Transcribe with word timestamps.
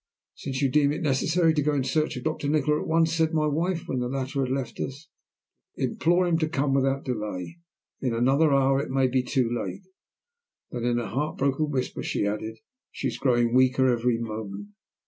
"Since 0.33 0.63
you 0.63 0.69
deem 0.71 0.91
it 0.91 1.03
necessary, 1.03 1.53
go 1.53 1.75
in 1.75 1.83
search 1.83 2.17
of 2.17 2.23
Doctor 2.23 2.49
Nikola 2.49 2.81
at 2.81 2.87
once," 2.87 3.13
said 3.13 3.35
my 3.35 3.45
wife, 3.45 3.87
when 3.87 3.99
the 3.99 4.07
latter 4.09 4.43
had 4.43 4.49
left 4.51 4.79
us. 4.79 5.07
"Implore 5.75 6.25
him 6.25 6.39
to 6.39 6.49
come 6.49 6.73
without 6.73 7.05
delay; 7.05 7.59
in 8.01 8.11
another 8.15 8.51
hour 8.51 8.79
it 8.81 8.89
may 8.89 9.05
be 9.07 9.21
too 9.21 9.47
late." 9.51 9.83
Then 10.71 10.85
in 10.85 10.97
a 10.97 11.05
heart 11.07 11.37
broken 11.37 11.69
whisper 11.69 12.01
she 12.01 12.25
added, 12.25 12.57
"She 12.91 13.09
is 13.09 13.19
growing 13.19 13.53
weaker 13.53 13.89
every 13.89 14.17
moment. 14.17 14.69